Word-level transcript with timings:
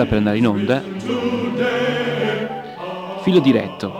sta 0.00 0.06
per 0.06 0.18
andare 0.18 0.38
in 0.38 0.46
onda, 0.46 0.82
Filo 3.22 3.38
diretto. 3.40 3.92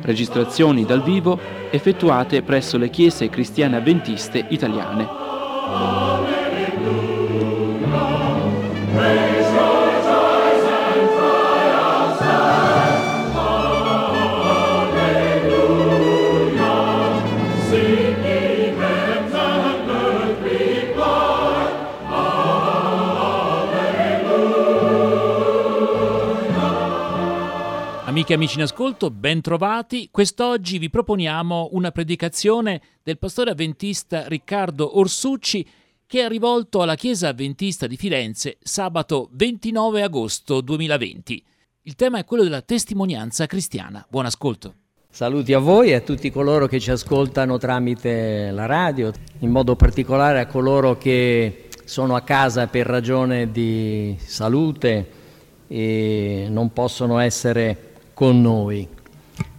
Registrazioni 0.00 0.86
dal 0.86 1.02
vivo 1.02 1.38
effettuate 1.70 2.42
presso 2.42 2.78
le 2.78 2.88
chiese 2.88 3.28
cristiane 3.28 3.76
avventiste 3.76 4.46
italiane. 4.48 5.06
Amiche 28.22 28.38
e 28.38 28.40
amici 28.40 28.58
in 28.58 28.62
ascolto, 28.62 29.10
ben 29.10 29.40
trovati. 29.40 30.08
Quest'oggi 30.08 30.78
vi 30.78 30.90
proponiamo 30.90 31.70
una 31.72 31.90
predicazione 31.90 32.80
del 33.02 33.18
pastore 33.18 33.50
avventista 33.50 34.28
Riccardo 34.28 34.96
Orsucci 35.00 35.66
che 36.06 36.24
è 36.24 36.28
rivolto 36.28 36.82
alla 36.82 36.94
Chiesa 36.94 37.30
Avventista 37.30 37.88
di 37.88 37.96
Firenze 37.96 38.58
sabato 38.62 39.28
29 39.32 40.02
agosto 40.02 40.60
2020. 40.60 41.44
Il 41.82 41.96
tema 41.96 42.18
è 42.18 42.24
quello 42.24 42.44
della 42.44 42.60
testimonianza 42.60 43.46
cristiana. 43.46 44.06
Buon 44.08 44.26
ascolto. 44.26 44.74
Saluti 45.10 45.52
a 45.52 45.58
voi 45.58 45.88
e 45.88 45.94
a 45.94 46.00
tutti 46.00 46.30
coloro 46.30 46.68
che 46.68 46.78
ci 46.78 46.92
ascoltano 46.92 47.58
tramite 47.58 48.52
la 48.52 48.66
radio, 48.66 49.10
in 49.40 49.50
modo 49.50 49.74
particolare 49.74 50.38
a 50.38 50.46
coloro 50.46 50.96
che 50.96 51.70
sono 51.86 52.14
a 52.14 52.20
casa 52.20 52.68
per 52.68 52.86
ragione 52.86 53.50
di 53.50 54.16
salute 54.16 55.10
e 55.66 56.46
non 56.48 56.72
possono 56.72 57.18
essere 57.18 57.90
con 58.22 58.40
noi. 58.40 58.86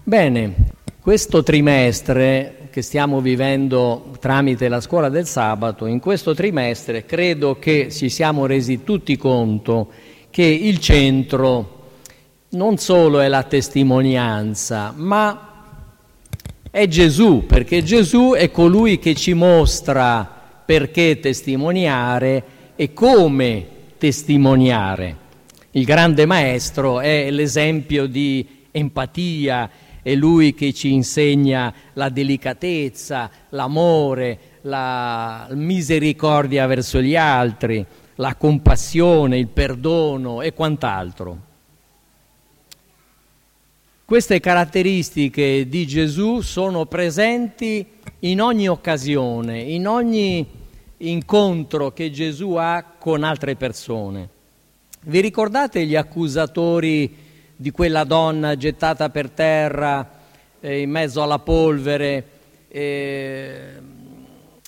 Bene, 0.06 0.53
questo 1.02 1.44
trimestre 1.44 2.69
che 2.72 2.81
stiamo 2.81 3.19
vivendo 3.19 4.16
tramite 4.22 4.69
la 4.69 4.80
scuola 4.80 5.09
del 5.09 5.28
sabato, 5.28 5.86
in 5.86 6.00
questo 6.00 6.33
trimestre 6.33 7.06
credo 7.06 7.59
che 7.59 7.91
ci 7.91 8.08
siamo 8.08 8.45
resi 8.45 8.86
tutti 8.86 9.17
conto 9.17 9.89
che 10.30 10.45
il 10.45 10.80
centro 10.80 11.89
non 12.52 12.78
solo 12.78 13.19
è 13.19 13.28
la 13.28 13.44
testimonianza, 13.44 14.94
ma 14.95 15.66
è 16.72 16.88
Gesù, 16.88 17.44
perché 17.45 17.84
Gesù 17.84 18.31
è 18.31 18.50
colui 18.50 18.97
che 18.97 19.14
ci 19.14 19.34
mostra 19.34 20.25
perché 20.66 21.19
testimoniare 21.19 22.44
e 22.78 22.94
come 22.94 23.66
testimoniare. 23.97 25.19
Il 25.75 25.86
grande 25.86 26.28
maestro 26.28 27.00
è 27.00 27.31
l'esempio 27.31 28.06
di 28.06 28.52
empatia, 28.73 29.69
è 30.02 30.13
lui 30.16 30.53
che 30.53 30.73
ci 30.73 30.91
insegna 30.91 31.73
la 31.93 32.09
delicatezza, 32.09 33.31
l'amore, 33.49 34.39
la 34.63 35.47
misericordia 35.52 36.67
verso 36.67 37.01
gli 37.01 37.16
altri, 37.16 37.85
la 38.16 38.35
compassione, 38.35 39.38
il 39.38 39.47
perdono 39.47 40.41
e 40.41 40.53
quant'altro. 40.53 41.51
Queste 44.03 44.41
caratteristiche 44.41 45.67
di 45.69 45.88
Gesù 45.88 46.41
sono 46.41 46.85
presenti 46.85 47.85
in 48.19 48.41
ogni 48.41 48.67
occasione, 48.67 49.61
in 49.61 49.88
ogni 49.88 50.45
incontro 50.97 51.91
che 51.94 52.11
Gesù 52.11 52.55
ha 52.55 52.84
con 53.00 53.23
altre 53.23 53.55
persone. 53.55 54.29
Vi 55.05 55.19
ricordate 55.19 55.85
gli 55.85 55.95
accusatori 55.95 57.22
di 57.56 57.72
quella 57.72 58.03
donna 58.03 58.56
gettata 58.56 59.09
per 59.09 59.30
terra 59.30 60.22
eh, 60.59 60.81
in 60.81 60.90
mezzo 60.90 61.22
alla 61.22 61.40
polvere 61.40 62.28
eh, 62.68 63.72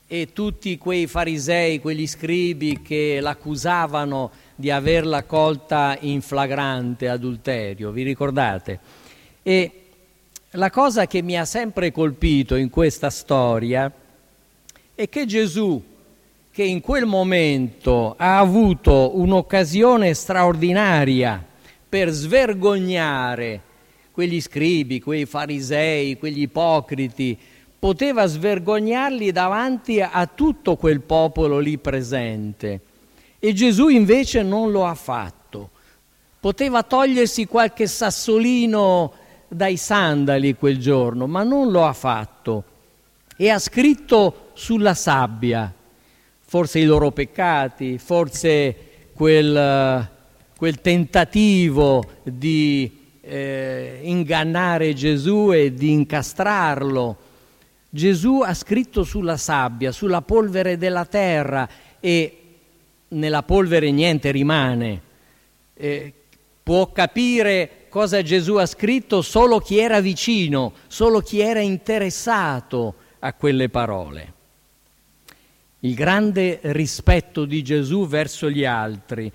e 0.08 0.34
tutti 0.34 0.78
quei 0.78 1.08
farisei, 1.08 1.80
quegli 1.80 2.06
scribi 2.06 2.82
che 2.82 3.20
l'accusavano 3.20 4.32
di 4.56 4.70
averla 4.70 5.24
colta 5.24 5.98
in 6.02 6.22
flagrante 6.22 7.10
adulterio, 7.10 7.92
vi 7.92 8.04
ricordate? 8.04 8.80
E 9.42 9.72
la 10.52 10.70
cosa 10.70 11.08
che 11.08 11.22
mi 11.22 11.38
ha 11.38 11.46
sempre 11.46 11.92
colpito 11.92 12.56
in 12.56 12.70
questa 12.70 13.10
storia 13.10 13.92
è 14.94 15.10
che 15.10 15.26
Gesù 15.26 15.84
che 16.52 16.64
in 16.64 16.80
quel 16.80 17.06
momento 17.06 18.16
ha 18.18 18.40
avuto 18.40 19.20
un'occasione 19.20 20.14
straordinaria 20.14 21.46
per 21.96 22.10
svergognare 22.10 23.62
quegli 24.12 24.42
scribi, 24.42 25.00
quei 25.00 25.26
farisei, 25.26 26.18
quegli 26.18 26.42
ipocriti, 26.42 27.38
poteva 27.80 28.26
svergognarli 28.26 29.32
davanti 29.32 30.02
a 30.02 30.28
tutto 30.28 30.76
quel 30.76 31.00
popolo 31.00 31.58
lì 31.58 31.78
presente. 31.78 32.82
E 33.40 33.54
Gesù 33.54 33.88
invece 33.88 34.44
non 34.44 34.72
lo 34.72 34.86
ha 34.86 34.94
fatto. 34.94 35.70
Poteva 36.38 36.84
togliersi 36.84 37.46
qualche 37.46 37.88
sassolino 37.88 39.14
dai 39.48 39.78
sandali 39.78 40.54
quel 40.56 40.78
giorno, 40.80 41.28
ma 41.28 41.44
non 41.44 41.72
lo 41.72 41.86
ha 41.86 41.94
fatto. 41.94 42.64
E 43.38 43.50
ha 43.50 43.58
scritto 43.58 44.50
sulla 44.52 44.96
sabbia 44.96 45.74
forse 46.42 46.80
i 46.80 46.84
loro 46.84 47.12
peccati, 47.12 47.98
forse 48.00 48.76
quel, 49.14 50.10
quel 50.58 50.82
tentativo 50.82 52.04
di 52.24 53.04
eh, 53.22 54.00
ingannare 54.04 54.94
Gesù 54.94 55.52
e 55.54 55.74
di 55.74 55.92
incastrarlo. 55.92 57.18
Gesù 57.90 58.42
ha 58.42 58.54
scritto 58.54 59.04
sulla 59.04 59.38
sabbia, 59.38 59.92
sulla 59.92 60.22
polvere 60.22 60.78
della 60.78 61.06
terra 61.06 61.68
e 62.00 62.40
nella 63.10 63.44
polvere 63.44 63.92
niente 63.92 64.32
rimane. 64.32 65.02
Eh, 65.74 66.14
può 66.62 66.92
capire 66.92 67.86
cosa 67.90 68.22
Gesù 68.22 68.56
ha 68.56 68.66
scritto 68.66 69.22
solo 69.22 69.60
chi 69.60 69.78
era 69.78 70.00
vicino, 70.02 70.74
solo 70.88 71.22
chi 71.22 71.40
era 71.40 71.60
interessato 71.60 72.96
a 73.20 73.34
quelle 73.34 73.70
parole 73.70 74.34
il 75.86 75.94
grande 75.94 76.60
rispetto 76.64 77.46
di 77.46 77.64
Gesù 77.64 78.08
verso 78.08 78.50
gli 78.50 78.66
altri, 78.66 79.32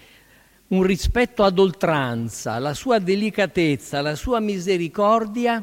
un 0.71 0.83
rispetto 0.83 1.43
ad 1.43 1.59
oltranza, 1.59 2.59
la 2.59 2.75
sua 2.75 2.99
delicatezza, 2.99 4.01
la 4.01 4.15
sua 4.15 4.39
misericordia 4.41 5.63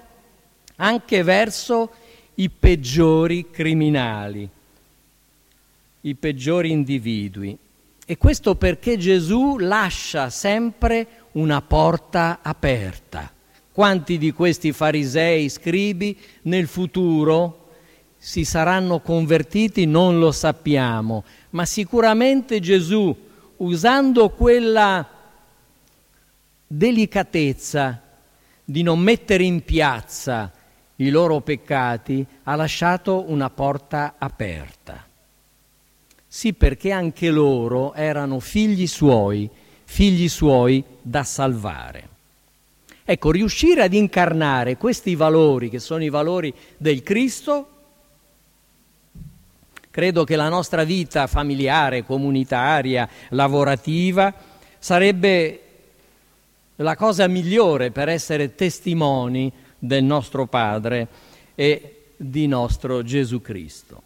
anche 0.77 1.23
verso 1.23 1.91
i 2.35 2.49
peggiori 2.49 3.49
criminali, 3.49 4.47
i 6.01 6.15
peggiori 6.15 6.71
individui. 6.71 7.57
E 8.05 8.17
questo 8.17 8.55
perché 8.55 8.97
Gesù 8.97 9.57
lascia 9.57 10.29
sempre 10.29 11.07
una 11.33 11.61
porta 11.61 12.39
aperta. 12.41 13.31
Quanti 13.71 14.17
di 14.17 14.31
questi 14.31 14.71
farisei, 14.71 15.49
scribi, 15.49 16.17
nel 16.43 16.67
futuro 16.67 17.65
si 18.17 18.43
saranno 18.43 18.99
convertiti 18.99 19.85
non 19.85 20.19
lo 20.19 20.31
sappiamo, 20.31 21.23
ma 21.51 21.65
sicuramente 21.65 22.59
Gesù, 22.59 23.15
usando 23.57 24.29
quella 24.29 25.07
delicatezza 26.67 28.01
di 28.63 28.83
non 28.83 28.99
mettere 28.99 29.43
in 29.43 29.63
piazza 29.63 30.51
i 30.97 31.09
loro 31.09 31.41
peccati, 31.41 32.25
ha 32.43 32.55
lasciato 32.55 33.29
una 33.29 33.49
porta 33.49 34.15
aperta. 34.17 35.05
Sì, 36.27 36.53
perché 36.53 36.91
anche 36.91 37.29
loro 37.29 37.93
erano 37.93 38.39
figli 38.39 38.87
suoi, 38.87 39.49
figli 39.83 40.27
suoi 40.27 40.83
da 41.01 41.23
salvare. 41.23 42.09
Ecco, 43.05 43.31
riuscire 43.31 43.83
ad 43.83 43.93
incarnare 43.93 44.75
questi 44.75 45.15
valori, 45.15 45.69
che 45.69 45.79
sono 45.79 46.03
i 46.03 46.09
valori 46.09 46.53
del 46.75 47.03
Cristo, 47.03 47.76
Credo 49.97 50.25
che 50.25 50.35
la 50.35 50.47
nostra 50.47 50.83
vita 50.83 51.25
familiare, 51.25 52.05
comunitaria, 52.05 53.09
lavorativa 53.29 54.31
sarebbe 54.77 55.61
la 56.75 56.95
cosa 56.95 57.27
migliore 57.27 57.89
per 57.89 58.07
essere 58.07 58.53
testimoni 58.53 59.51
del 59.79 60.03
nostro 60.03 60.45
Padre 60.45 61.07
e 61.55 62.11
di 62.15 62.45
nostro 62.45 63.01
Gesù 63.01 63.41
Cristo. 63.41 64.03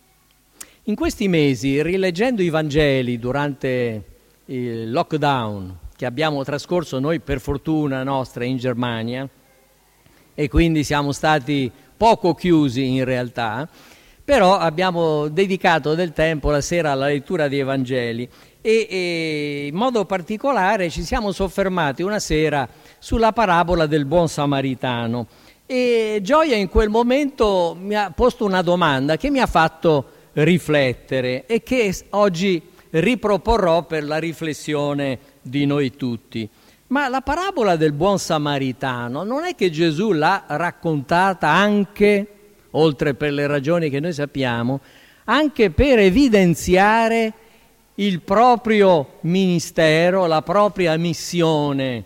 In 0.84 0.96
questi 0.96 1.28
mesi, 1.28 1.84
rileggendo 1.84 2.42
i 2.42 2.48
Vangeli 2.48 3.20
durante 3.20 4.06
il 4.46 4.90
lockdown 4.92 5.78
che 5.94 6.06
abbiamo 6.06 6.42
trascorso 6.46 7.00
noi 7.00 7.20
per 7.20 7.42
fortuna 7.42 8.02
nostra 8.04 8.46
in 8.46 8.56
Germania, 8.56 9.28
e 10.34 10.48
quindi 10.48 10.86
siamo 10.86 11.12
stati 11.12 11.70
poco 11.98 12.34
chiusi 12.34 12.96
in 12.96 13.04
realtà, 13.04 13.68
però 14.24 14.58
abbiamo 14.58 15.28
dedicato 15.28 15.96
del 15.96 16.14
tempo 16.14 16.52
la 16.52 16.62
sera 16.62 16.92
alla 16.92 17.08
lettura 17.08 17.48
dei 17.48 17.64
Vangeli 17.64 18.28
e, 18.62 18.88
e 18.90 19.68
in 19.68 19.76
modo 19.76 20.06
particolare 20.06 20.90
ci 20.90 21.04
siamo 21.04 21.32
soffermati 21.32 22.04
una 22.04 22.20
sera 22.20 22.68
sulla 23.00 23.32
parabola 23.32 23.86
del 23.86 24.06
buon 24.06 24.28
samaritano 24.28 25.28
e 25.66 26.20
Gioia 26.22 26.58
in 26.58 26.68
quel 26.68 26.90
momento 26.90 27.78
mi 27.80 27.96
ha 27.96 28.12
posto 28.12 28.44
una 28.44 28.62
domanda 28.62 29.16
che 29.16 29.30
mi 29.30 29.40
ha 29.40 29.46
fatto 29.46 30.06
riflettere 30.34 31.46
e 31.46 31.64
che 31.64 31.96
oggi 32.10 32.62
riproporrò 32.90 33.86
per 33.86 34.04
la 34.04 34.18
riflessione 34.18 35.18
di 35.42 35.66
noi 35.66 35.96
tutti. 35.96 36.48
Ma 36.88 37.08
la 37.08 37.22
parabola 37.22 37.78
del 37.78 37.94
buon 37.94 38.20
samaritano 38.20 39.24
non 39.24 39.46
è 39.46 39.56
che 39.56 39.70
Gesù 39.70 40.12
l'ha 40.12 40.44
raccontata 40.48 41.48
anche, 41.48 42.28
oltre 42.72 43.14
per 43.14 43.32
le 43.34 43.48
ragioni 43.48 43.90
che 43.90 44.00
noi 44.00 44.14
sappiamo, 44.14 44.80
anche 45.26 45.70
per 45.70 46.00
evidenziare 46.00 47.34
il 47.96 48.22
proprio 48.22 49.18
ministero, 49.22 50.26
la 50.26 50.42
propria 50.42 50.98
missione 50.98 52.04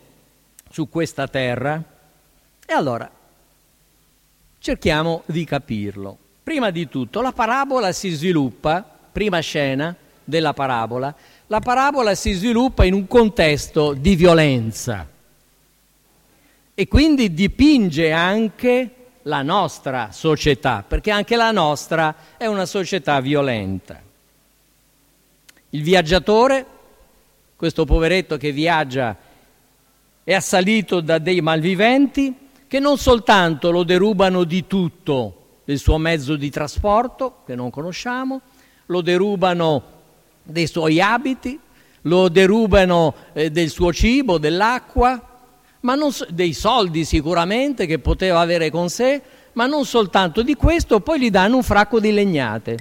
su 0.69 0.89
questa 0.89 1.27
terra? 1.27 1.81
E 2.65 2.73
allora 2.73 3.09
cerchiamo 4.59 5.23
di 5.25 5.45
capirlo. 5.45 6.17
Prima 6.44 6.69
di 6.71 6.88
tutto, 6.89 7.21
la 7.21 7.31
parabola 7.31 7.91
si 7.91 8.09
sviluppa, 8.09 8.83
prima 9.11 9.39
scena 9.39 9.95
della 10.23 10.53
parabola, 10.53 11.13
la 11.47 11.59
parabola 11.59 12.15
si 12.15 12.33
sviluppa 12.33 12.83
in 12.83 12.94
un 12.94 13.07
contesto 13.07 13.94
di 13.94 14.15
violenza 14.15 15.07
e 16.73 16.88
quindi 16.88 17.33
dipinge 17.33 18.11
anche 18.11 18.89
la 19.27 19.42
nostra 19.42 20.10
società, 20.12 20.83
perché 20.88 21.12
anche 21.12 21.36
la 21.36 21.51
nostra 21.51 22.16
è 22.38 22.45
una 22.45 22.66
società 22.66 23.19
violenta. 23.22 24.01
Il 25.69 25.81
viaggiatore, 25.81 26.66
questo 27.56 27.86
poveretto 27.86 28.38
che 28.38 28.51
viaggia, 28.51 29.16
è 30.24 30.33
assalito 30.33 31.01
da 31.01 31.18
dei 31.18 31.42
malviventi 31.42 32.33
che 32.68 32.80
non 32.80 32.98
soltanto 32.98 33.72
lo 33.72 33.83
derubano 33.83 34.44
di 34.44 34.68
tutto 34.68 35.42
del 35.66 35.80
suo 35.80 35.98
mezzo 35.98 36.36
di 36.36 36.50
trasporto, 36.51 37.38
che 37.45 37.56
non 37.56 37.71
conosciamo, 37.71 38.42
lo 38.88 39.01
derubano 39.01 39.83
dei 40.44 40.68
suoi 40.68 41.01
abiti, 41.01 41.60
lo 42.01 42.30
derubano 42.30 43.16
eh, 43.33 43.50
del 43.50 43.69
suo 43.69 43.92
cibo, 43.92 44.38
dell'acqua, 44.38 45.34
non, 45.93 46.09
dei 46.29 46.53
soldi 46.53 47.05
sicuramente 47.05 47.85
che 47.85 47.99
poteva 47.99 48.39
avere 48.39 48.71
con 48.71 48.89
sé, 48.89 49.21
ma 49.53 49.67
non 49.67 49.85
soltanto 49.85 50.41
di 50.41 50.55
questo, 50.55 51.01
poi 51.01 51.19
gli 51.19 51.29
danno 51.29 51.57
un 51.57 51.63
fracco 51.63 51.99
di 51.99 52.11
legnate. 52.11 52.77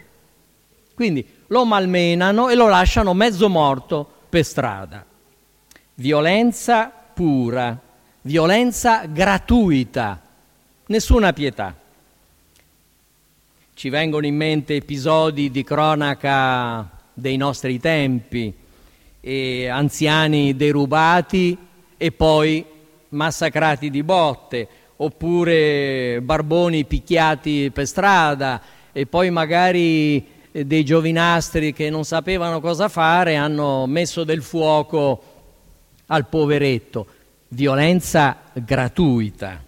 Quindi 0.95 1.27
lo 1.49 1.65
malmenano 1.65 2.49
e 2.49 2.55
lo 2.55 2.69
lasciano 2.69 3.13
mezzo 3.13 3.49
morto 3.49 4.09
per 4.29 4.45
strada. 4.45 5.05
Violenza 5.97 6.91
pura, 7.15 7.79
violenza 8.23 9.05
gratuita, 9.07 10.21
nessuna 10.87 11.33
pietà. 11.33 11.77
Ci 13.75 13.89
vengono 13.89 14.27
in 14.27 14.37
mente 14.37 14.77
episodi 14.77 15.51
di 15.51 15.63
cronaca 15.63 16.89
dei 17.13 17.37
nostri 17.37 17.79
tempi, 17.79 18.53
anziani 19.69 20.57
derubati 20.57 21.57
e 21.97 22.13
poi 22.13 22.65
massacrati 23.15 23.89
di 23.91 24.03
botte, 24.03 24.69
oppure 24.97 26.21
barboni 26.23 26.85
picchiati 26.85 27.71
per 27.73 27.87
strada 27.87 28.61
e 28.93 29.07
poi 29.07 29.31
magari 29.31 30.25
dei 30.53 30.85
giovinastri 30.85 31.73
che 31.73 31.91
non 31.91 32.05
sapevano 32.05 32.61
cosa 32.61 32.89
fare 32.89 33.35
hanno 33.35 33.87
messo 33.87 34.23
del 34.23 34.43
fuoco 34.43 35.23
al 36.07 36.29
poveretto. 36.29 37.07
Violenza 37.49 38.39
gratuita. 38.53 39.63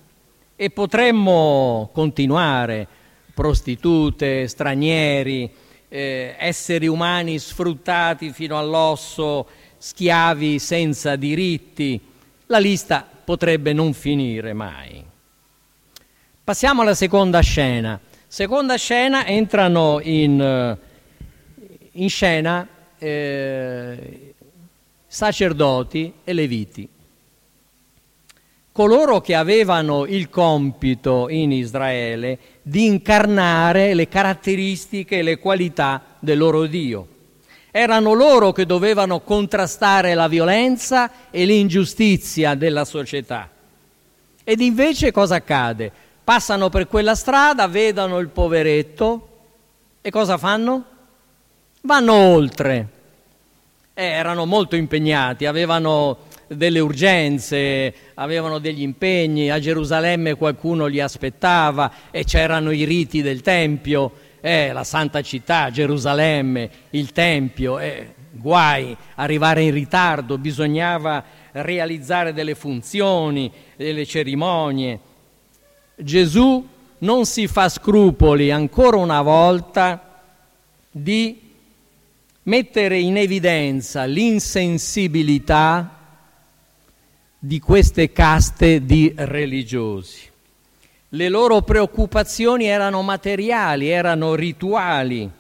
E 0.54 0.70
potremmo 0.70 1.90
continuare, 1.92 2.86
prostitute, 3.34 4.46
stranieri, 4.46 5.50
eh, 5.88 6.34
esseri 6.38 6.86
umani 6.86 7.38
sfruttati 7.38 8.32
fino 8.32 8.58
all'osso, 8.58 9.46
schiavi 9.76 10.58
senza 10.58 11.16
diritti. 11.16 12.00
La 12.46 12.58
lista 12.58 13.08
potrebbe 13.26 13.74
non 13.74 13.92
finire 13.92 14.54
mai. 14.54 15.04
Passiamo 16.42 16.80
alla 16.80 16.94
seconda 16.94 17.40
scena. 17.40 18.00
Seconda 18.26 18.76
scena 18.76 19.26
entrano 19.26 20.00
in, 20.02 20.40
eh, 20.40 20.78
in 21.92 22.08
scena 22.08 22.66
eh, 22.98 24.34
sacerdoti 25.06 26.12
e 26.24 26.32
leviti 26.32 26.88
coloro 28.76 29.22
che 29.22 29.34
avevano 29.34 30.04
il 30.04 30.28
compito 30.28 31.30
in 31.30 31.50
Israele 31.50 32.38
di 32.60 32.84
incarnare 32.84 33.94
le 33.94 34.06
caratteristiche 34.06 35.16
e 35.16 35.22
le 35.22 35.38
qualità 35.38 36.02
del 36.18 36.36
loro 36.36 36.66
Dio. 36.66 37.08
Erano 37.78 38.14
loro 38.14 38.52
che 38.52 38.64
dovevano 38.64 39.20
contrastare 39.20 40.14
la 40.14 40.28
violenza 40.28 41.10
e 41.30 41.44
l'ingiustizia 41.44 42.54
della 42.54 42.86
società. 42.86 43.50
Ed 44.42 44.62
invece 44.62 45.12
cosa 45.12 45.34
accade? 45.34 45.92
Passano 46.24 46.70
per 46.70 46.86
quella 46.88 47.14
strada, 47.14 47.68
vedono 47.68 48.18
il 48.18 48.28
poveretto 48.28 49.28
e 50.00 50.08
cosa 50.08 50.38
fanno? 50.38 50.84
Vanno 51.82 52.14
oltre. 52.14 52.88
Eh, 53.92 54.06
erano 54.06 54.46
molto 54.46 54.74
impegnati, 54.74 55.44
avevano 55.44 56.20
delle 56.46 56.80
urgenze, 56.80 57.92
avevano 58.14 58.58
degli 58.58 58.80
impegni, 58.80 59.50
a 59.50 59.58
Gerusalemme 59.58 60.36
qualcuno 60.36 60.86
li 60.86 61.00
aspettava 61.00 61.92
e 62.10 62.24
c'erano 62.24 62.70
i 62.70 62.84
riti 62.84 63.20
del 63.20 63.42
Tempio, 63.42 64.12
eh, 64.46 64.72
la 64.72 64.84
Santa 64.84 65.22
Città, 65.22 65.72
Gerusalemme, 65.72 66.70
il 66.90 67.10
Tempio, 67.10 67.80
eh, 67.80 68.14
guai, 68.30 68.96
arrivare 69.16 69.62
in 69.62 69.72
ritardo, 69.72 70.38
bisognava 70.38 71.24
realizzare 71.50 72.32
delle 72.32 72.54
funzioni, 72.54 73.50
delle 73.74 74.06
cerimonie. 74.06 75.00
Gesù 75.96 76.64
non 76.98 77.26
si 77.26 77.48
fa 77.48 77.68
scrupoli 77.68 78.52
ancora 78.52 78.98
una 78.98 79.20
volta 79.20 80.22
di 80.92 81.40
mettere 82.44 82.98
in 83.00 83.16
evidenza 83.16 84.04
l'insensibilità 84.04 85.90
di 87.36 87.58
queste 87.58 88.12
caste 88.12 88.84
di 88.84 89.12
religiosi. 89.16 90.34
Le 91.10 91.28
loro 91.28 91.62
preoccupazioni 91.62 92.66
erano 92.66 93.02
materiali, 93.02 93.88
erano 93.88 94.34
rituali 94.34 95.30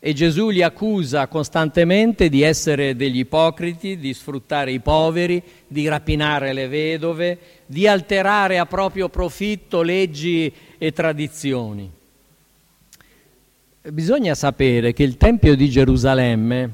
e 0.00 0.12
Gesù 0.12 0.50
li 0.50 0.62
accusa 0.62 1.26
costantemente 1.26 2.28
di 2.28 2.42
essere 2.42 2.94
degli 2.94 3.18
ipocriti, 3.18 3.98
di 3.98 4.14
sfruttare 4.14 4.70
i 4.70 4.78
poveri, 4.78 5.42
di 5.66 5.88
rapinare 5.88 6.52
le 6.52 6.68
vedove, 6.68 7.38
di 7.66 7.88
alterare 7.88 8.58
a 8.58 8.66
proprio 8.66 9.08
profitto 9.08 9.82
leggi 9.82 10.52
e 10.78 10.92
tradizioni. 10.92 11.90
Bisogna 13.90 14.34
sapere 14.34 14.92
che 14.92 15.02
il 15.02 15.16
Tempio 15.16 15.56
di 15.56 15.68
Gerusalemme 15.68 16.70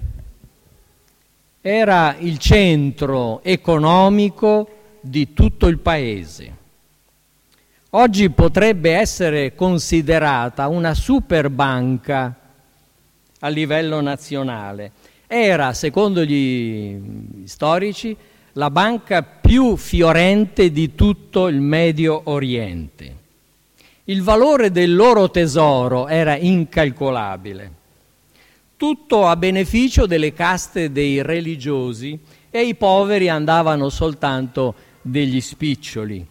era 1.63 2.17
il 2.19 2.37
centro 2.37 3.43
economico 3.43 4.69
di 5.01 5.33
tutto 5.33 5.67
il 5.67 5.79
paese. 5.79 6.63
Oggi 7.97 8.29
potrebbe 8.31 8.93
essere 8.93 9.55
considerata 9.55 10.67
una 10.67 10.95
super 10.95 11.49
banca 11.49 12.35
a 13.39 13.49
livello 13.49 14.01
nazionale. 14.01 14.91
Era, 15.29 15.73
secondo 15.73 16.25
gli 16.25 17.01
storici, 17.45 18.17
la 18.55 18.69
banca 18.71 19.23
più 19.23 19.77
fiorente 19.77 20.73
di 20.73 20.97
tutto 20.97 21.47
il 21.47 21.61
Medio 21.61 22.23
Oriente. 22.25 23.17
Il 24.05 24.23
valore 24.23 24.73
del 24.73 24.93
loro 24.93 25.31
tesoro 25.31 26.09
era 26.09 26.37
incalcolabile 26.37 27.83
tutto 28.77 29.27
a 29.27 29.37
beneficio 29.37 30.05
delle 30.05 30.33
caste 30.33 30.91
dei 30.91 31.23
religiosi 31.23 32.19
e 32.51 32.67
i 32.67 32.75
poveri 32.75 33.29
andavano 33.29 33.89
soltanto 33.89 34.75
degli 35.01 35.41
spiccioli. 35.41 36.27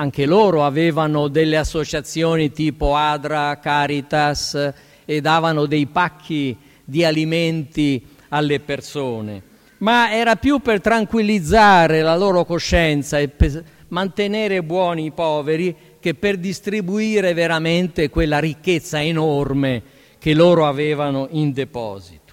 Anche 0.00 0.24
loro 0.24 0.64
avevano 0.64 1.28
delle 1.28 1.58
associazioni 1.58 2.52
tipo 2.52 2.96
Adra, 2.96 3.58
Caritas 3.58 4.72
e 5.04 5.20
davano 5.20 5.66
dei 5.66 5.84
pacchi 5.84 6.56
di 6.82 7.04
alimenti 7.04 8.02
alle 8.30 8.60
persone, 8.60 9.42
ma 9.78 10.10
era 10.10 10.36
più 10.36 10.60
per 10.60 10.80
tranquillizzare 10.80 12.00
la 12.00 12.16
loro 12.16 12.46
coscienza 12.46 13.18
e 13.18 13.28
per 13.28 13.62
mantenere 13.88 14.62
buoni 14.62 15.04
i 15.04 15.10
poveri 15.10 15.76
che 16.00 16.14
per 16.14 16.38
distribuire 16.38 17.34
veramente 17.34 18.08
quella 18.08 18.38
ricchezza 18.38 19.02
enorme 19.02 19.82
che 20.18 20.32
loro 20.32 20.66
avevano 20.66 21.28
in 21.32 21.52
deposito. 21.52 22.32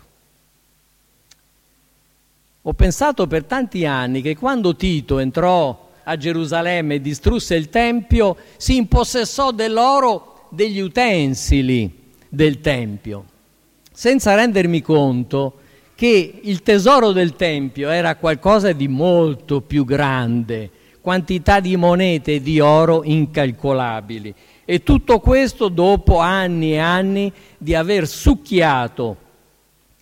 Ho 2.62 2.72
pensato 2.72 3.28
per 3.28 3.44
tanti 3.44 3.86
anni 3.86 4.22
che 4.22 4.38
quando 4.38 4.74
Tito 4.74 5.20
entrò 5.20 5.87
a 6.10 6.16
Gerusalemme 6.16 7.02
distrusse 7.02 7.56
il 7.56 7.70
Tempio, 7.70 8.38
si 8.56 8.78
impossessò 8.78 9.52
dell'oro 9.52 10.48
degli 10.50 10.80
utensili 10.80 11.92
del 12.30 12.62
Tempio, 12.62 13.26
senza 13.92 14.34
rendermi 14.34 14.82
conto 14.82 15.60
che 15.96 16.40
il 16.44 16.62
tesoro 16.62 17.12
del 17.12 17.36
Tempio 17.36 17.90
era 17.90 18.16
qualcosa 18.16 18.72
di 18.72 18.88
molto 18.88 19.60
più 19.60 19.84
grande, 19.84 20.70
quantità 21.02 21.60
di 21.60 21.76
monete 21.76 22.36
e 22.36 22.42
di 22.42 22.62
oro 22.62 23.04
incalcolabili. 23.04 24.34
E 24.64 24.84
tutto 24.84 25.20
questo 25.20 25.68
dopo 25.68 26.20
anni 26.20 26.74
e 26.74 26.78
anni 26.78 27.32
di 27.58 27.76
aver 27.76 28.08
succhiato 28.08 29.26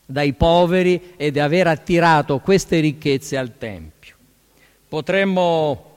dai 0.05 0.33
poveri 0.33 1.13
e 1.17 1.31
di 1.31 1.39
aver 1.39 1.65
attirato 1.65 2.37
queste 2.39 2.79
ricchezze 2.79 3.37
al 3.37 3.57
Tempio. 3.57 4.13
Potremmo 4.87 5.93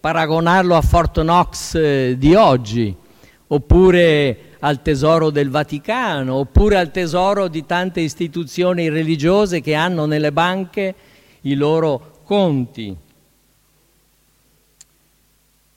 paragonarlo 0.00 0.74
a 0.74 0.80
Fort 0.80 1.20
Knox 1.20 1.74
eh, 1.74 2.14
di 2.16 2.34
oggi, 2.34 2.94
oppure 3.48 4.56
al 4.60 4.80
tesoro 4.80 5.28
del 5.30 5.50
Vaticano, 5.50 6.36
oppure 6.36 6.78
al 6.78 6.90
tesoro 6.90 7.48
di 7.48 7.66
tante 7.66 8.00
istituzioni 8.00 8.88
religiose 8.88 9.60
che 9.60 9.74
hanno 9.74 10.06
nelle 10.06 10.32
banche 10.32 10.94
i 11.42 11.54
loro 11.54 12.18
conti. 12.24 12.96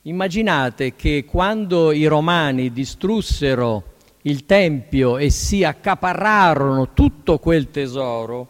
Immaginate 0.04 0.96
che 0.96 1.26
quando 1.26 1.92
i 1.92 2.06
romani 2.06 2.72
distrussero 2.72 3.92
il 4.24 4.46
Tempio 4.46 5.18
e 5.18 5.30
si 5.30 5.64
accaparrarono 5.64 6.94
tutto 6.94 7.40
quel 7.40 7.72
tesoro, 7.72 8.48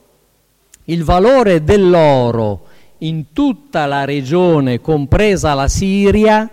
il 0.86 1.04
valore 1.04 1.64
dell'oro 1.64 2.68
in 3.04 3.32
tutta 3.34 3.86
la 3.86 4.06
regione, 4.06 4.82
compresa 4.82 5.54
la 5.54 5.68
Siria, 5.68 6.50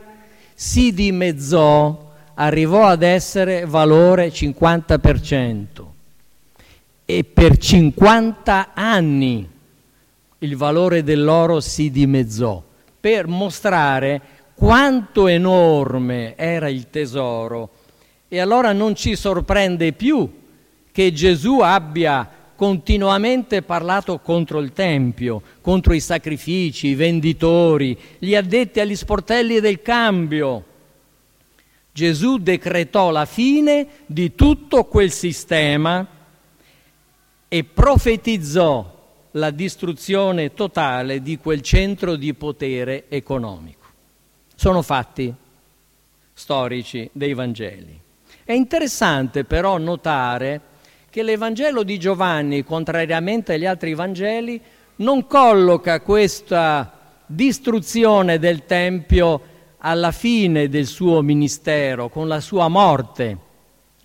si 0.54 0.92
dimezzò, 0.92 2.12
arrivò 2.34 2.86
ad 2.86 3.02
essere 3.02 3.64
valore 3.66 4.30
50%. 4.30 5.66
E 7.04 7.24
per 7.24 7.56
50 7.56 8.70
anni 8.74 9.48
il 10.38 10.56
valore 10.56 11.02
dell'oro 11.02 11.60
si 11.60 11.90
dimezzò, 11.90 12.62
per 13.00 13.26
mostrare 13.26 14.20
quanto 14.54 15.26
enorme 15.26 16.36
era 16.36 16.68
il 16.68 16.88
tesoro 16.90 17.70
e 18.28 18.38
allora 18.38 18.72
non 18.72 18.94
ci 18.94 19.16
sorprende 19.16 19.92
più 19.92 20.30
che 20.92 21.12
Gesù 21.12 21.60
abbia 21.60 22.28
continuamente 22.60 23.62
parlato 23.62 24.18
contro 24.18 24.60
il 24.60 24.74
Tempio, 24.74 25.40
contro 25.62 25.94
i 25.94 26.00
sacrifici, 26.00 26.88
i 26.88 26.94
venditori, 26.94 27.98
gli 28.18 28.34
addetti 28.34 28.80
agli 28.80 28.96
sportelli 28.96 29.60
del 29.60 29.80
cambio. 29.80 30.64
Gesù 31.90 32.36
decretò 32.36 33.12
la 33.12 33.24
fine 33.24 33.86
di 34.04 34.34
tutto 34.34 34.84
quel 34.84 35.10
sistema 35.10 36.06
e 37.48 37.64
profetizzò 37.64 38.98
la 39.30 39.48
distruzione 39.48 40.52
totale 40.52 41.22
di 41.22 41.38
quel 41.38 41.62
centro 41.62 42.14
di 42.14 42.34
potere 42.34 43.06
economico. 43.08 43.86
Sono 44.54 44.82
fatti 44.82 45.32
storici 46.34 47.08
dei 47.10 47.32
Vangeli. 47.32 47.98
È 48.44 48.52
interessante 48.52 49.44
però 49.44 49.78
notare 49.78 50.68
che 51.10 51.24
l'Evangelo 51.24 51.82
di 51.82 51.98
Giovanni, 51.98 52.62
contrariamente 52.62 53.54
agli 53.54 53.66
altri 53.66 53.94
Vangeli, 53.94 54.60
non 54.96 55.26
colloca 55.26 56.00
questa 56.00 56.98
distruzione 57.26 58.38
del 58.38 58.64
Tempio 58.64 59.40
alla 59.78 60.12
fine 60.12 60.68
del 60.68 60.86
suo 60.86 61.20
ministero, 61.20 62.10
con 62.10 62.28
la 62.28 62.40
sua 62.40 62.68
morte, 62.68 63.36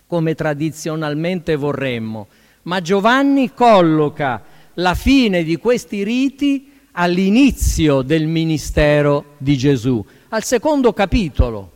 come 0.08 0.34
tradizionalmente 0.34 1.54
vorremmo, 1.54 2.26
ma 2.62 2.80
Giovanni 2.80 3.54
colloca 3.54 4.42
la 4.74 4.94
fine 4.94 5.44
di 5.44 5.56
questi 5.56 6.02
riti 6.02 6.72
all'inizio 6.92 8.02
del 8.02 8.26
ministero 8.26 9.34
di 9.38 9.56
Gesù, 9.56 10.04
al 10.30 10.42
secondo 10.42 10.92
capitolo. 10.92 11.70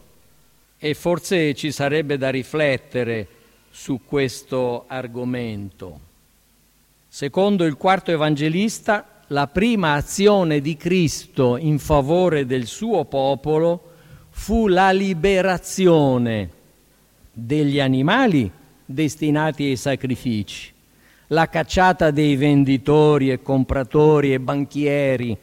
E 0.77 0.95
forse 0.95 1.55
ci 1.55 1.71
sarebbe 1.71 2.17
da 2.17 2.31
riflettere 2.31 3.29
su 3.71 4.01
questo 4.05 4.85
argomento. 4.87 6.01
Secondo 7.09 7.65
il 7.65 7.77
quarto 7.77 8.11
evangelista, 8.11 9.23
la 9.29 9.47
prima 9.47 9.95
azione 9.95 10.61
di 10.61 10.77
Cristo 10.77 11.57
in 11.57 11.79
favore 11.79 12.47
del 12.47 12.67
suo 12.67 13.05
popolo 13.05 13.93
fu 14.31 14.67
la 14.67 14.91
liberazione 14.91 16.51
degli 17.33 17.79
animali 17.79 18.51
destinati 18.85 19.65
ai 19.65 19.77
sacrifici, 19.77 20.73
la 21.29 21.49
cacciata 21.49 22.11
dei 22.11 22.35
venditori 22.37 23.31
e 23.31 23.41
compratori 23.41 24.33
e 24.33 24.41
banchieri, 24.41 25.37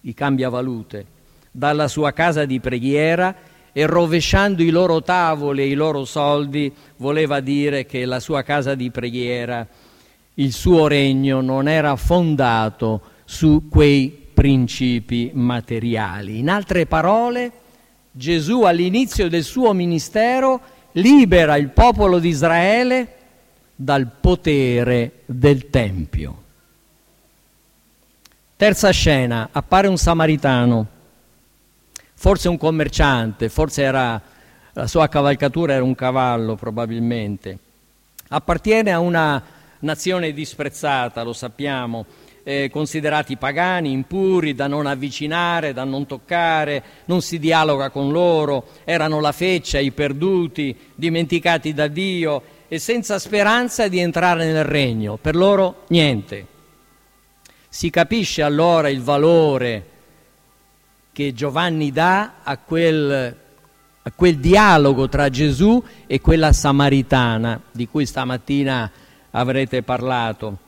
i 0.00 0.14
cambiavalute, 0.14 1.06
dalla 1.50 1.88
sua 1.88 2.12
casa 2.12 2.44
di 2.44 2.58
preghiera 2.58 3.34
e 3.78 3.84
rovesciando 3.84 4.62
i 4.62 4.70
loro 4.70 5.02
tavoli 5.02 5.60
e 5.60 5.66
i 5.66 5.74
loro 5.74 6.06
soldi 6.06 6.72
voleva 6.96 7.40
dire 7.40 7.84
che 7.84 8.06
la 8.06 8.20
sua 8.20 8.40
casa 8.40 8.74
di 8.74 8.90
preghiera, 8.90 9.66
il 10.32 10.54
suo 10.54 10.86
regno 10.86 11.42
non 11.42 11.68
era 11.68 11.94
fondato 11.96 13.02
su 13.26 13.68
quei 13.68 14.28
principi 14.32 15.30
materiali. 15.34 16.38
In 16.38 16.48
altre 16.48 16.86
parole, 16.86 17.52
Gesù 18.12 18.62
all'inizio 18.62 19.28
del 19.28 19.44
suo 19.44 19.74
ministero 19.74 20.58
libera 20.92 21.56
il 21.56 21.68
popolo 21.68 22.18
di 22.18 22.28
Israele 22.28 23.08
dal 23.76 24.10
potere 24.18 25.20
del 25.26 25.68
Tempio. 25.68 26.42
Terza 28.56 28.88
scena, 28.88 29.50
appare 29.52 29.86
un 29.86 29.98
samaritano 29.98 30.94
forse 32.16 32.48
un 32.48 32.56
commerciante, 32.56 33.48
forse 33.48 33.82
era, 33.82 34.20
la 34.72 34.86
sua 34.86 35.08
cavalcatura 35.08 35.74
era 35.74 35.84
un 35.84 35.94
cavallo 35.94 36.56
probabilmente. 36.56 37.58
Appartiene 38.28 38.90
a 38.90 38.98
una 38.98 39.40
nazione 39.80 40.32
disprezzata, 40.32 41.22
lo 41.22 41.32
sappiamo, 41.32 42.06
eh, 42.42 42.70
considerati 42.72 43.36
pagani, 43.36 43.92
impuri, 43.92 44.54
da 44.54 44.66
non 44.66 44.86
avvicinare, 44.86 45.72
da 45.72 45.84
non 45.84 46.06
toccare, 46.06 46.82
non 47.04 47.20
si 47.20 47.38
dialoga 47.38 47.90
con 47.90 48.10
loro, 48.10 48.68
erano 48.84 49.20
la 49.20 49.32
feccia, 49.32 49.78
i 49.78 49.92
perduti, 49.92 50.76
dimenticati 50.94 51.74
da 51.74 51.86
Dio 51.86 52.42
e 52.68 52.78
senza 52.78 53.18
speranza 53.18 53.88
di 53.88 53.98
entrare 53.98 54.50
nel 54.50 54.64
regno. 54.64 55.18
Per 55.20 55.36
loro 55.36 55.82
niente. 55.88 56.46
Si 57.68 57.90
capisce 57.90 58.42
allora 58.42 58.88
il 58.88 59.02
valore 59.02 59.94
che 61.16 61.32
Giovanni 61.32 61.92
dà 61.92 62.42
a 62.42 62.58
quel, 62.58 63.36
a 64.02 64.12
quel 64.14 64.36
dialogo 64.36 65.08
tra 65.08 65.30
Gesù 65.30 65.82
e 66.06 66.20
quella 66.20 66.52
samaritana 66.52 67.58
di 67.72 67.88
cui 67.88 68.04
stamattina 68.04 68.90
avrete 69.30 69.82
parlato. 69.82 70.58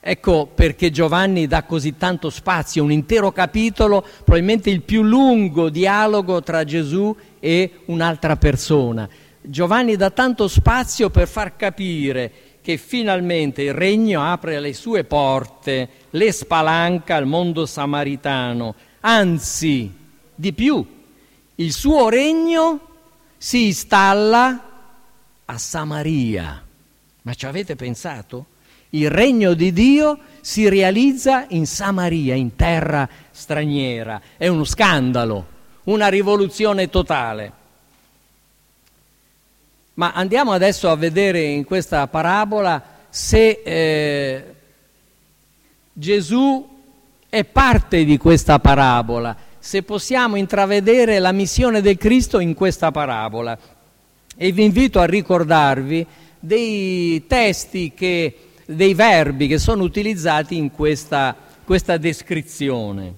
Ecco 0.00 0.50
perché 0.52 0.90
Giovanni 0.90 1.46
dà 1.46 1.62
così 1.62 1.96
tanto 1.96 2.30
spazio, 2.30 2.82
un 2.82 2.90
intero 2.90 3.30
capitolo, 3.30 4.04
probabilmente 4.24 4.70
il 4.70 4.82
più 4.82 5.04
lungo 5.04 5.68
dialogo 5.68 6.42
tra 6.42 6.64
Gesù 6.64 7.14
e 7.38 7.82
un'altra 7.84 8.34
persona. 8.34 9.08
Giovanni 9.40 9.94
dà 9.94 10.10
tanto 10.10 10.48
spazio 10.48 11.10
per 11.10 11.28
far 11.28 11.54
capire 11.54 12.32
che 12.60 12.76
finalmente 12.76 13.62
il 13.62 13.72
regno 13.72 14.20
apre 14.20 14.58
le 14.58 14.74
sue 14.74 15.04
porte, 15.04 15.88
le 16.10 16.32
spalanca 16.32 17.14
al 17.14 17.26
mondo 17.26 17.66
samaritano, 17.66 18.74
anzi 19.00 19.92
di 20.34 20.52
più, 20.52 20.84
il 21.56 21.72
suo 21.72 22.08
regno 22.08 22.80
si 23.36 23.66
installa 23.66 24.68
a 25.44 25.58
Samaria. 25.58 26.64
Ma 27.22 27.34
ci 27.34 27.46
avete 27.46 27.76
pensato? 27.76 28.46
Il 28.90 29.10
regno 29.10 29.54
di 29.54 29.72
Dio 29.72 30.18
si 30.40 30.68
realizza 30.68 31.46
in 31.48 31.66
Samaria, 31.66 32.34
in 32.34 32.56
terra 32.56 33.08
straniera. 33.30 34.20
È 34.36 34.46
uno 34.46 34.64
scandalo, 34.64 35.46
una 35.84 36.08
rivoluzione 36.08 36.88
totale. 36.88 37.52
Ma 39.94 40.12
andiamo 40.12 40.52
adesso 40.52 40.88
a 40.88 40.96
vedere 40.96 41.42
in 41.42 41.64
questa 41.64 42.06
parabola 42.06 42.82
se 43.10 43.62
eh, 43.64 44.54
Gesù 45.92 46.77
è 47.28 47.44
parte 47.44 48.04
di 48.04 48.16
questa 48.16 48.58
parabola, 48.58 49.36
se 49.58 49.82
possiamo 49.82 50.36
intravedere 50.36 51.18
la 51.18 51.32
missione 51.32 51.80
del 51.80 51.98
Cristo 51.98 52.38
in 52.38 52.54
questa 52.54 52.90
parabola. 52.90 53.58
E 54.36 54.52
vi 54.52 54.64
invito 54.64 55.00
a 55.00 55.04
ricordarvi 55.04 56.06
dei 56.38 57.26
testi, 57.26 57.92
che, 57.94 58.38
dei 58.64 58.94
verbi 58.94 59.46
che 59.46 59.58
sono 59.58 59.82
utilizzati 59.82 60.56
in 60.56 60.70
questa, 60.70 61.36
questa 61.64 61.96
descrizione. 61.96 63.14